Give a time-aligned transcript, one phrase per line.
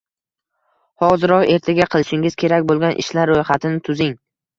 [1.01, 4.17] Hoziroq ertaga qilishingiz kerak bo’lgan ishlar ro’yxatini tuzing